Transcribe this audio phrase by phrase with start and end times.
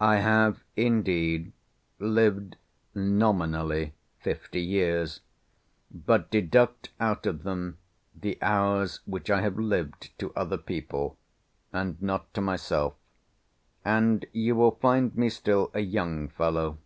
[0.00, 1.52] I have indeed
[1.98, 2.56] lived
[2.94, 5.20] nominally fifty years,
[5.90, 7.76] but deduct out of them
[8.18, 11.18] the hours which I have lived to other people,
[11.70, 12.94] and not to myself,
[13.84, 16.78] and you will find me still a young fellow.